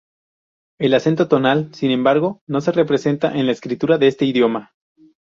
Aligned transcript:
El 0.79 0.95
acento 0.95 1.27
tonal, 1.27 1.69
sin 1.75 1.91
embargo, 1.91 2.41
no 2.47 2.59
se 2.61 2.71
representa 2.71 3.37
en 3.37 3.45
la 3.45 3.51
escritura 3.51 3.99
de 3.99 4.07
este 4.07 4.25
idioma. 4.25 4.71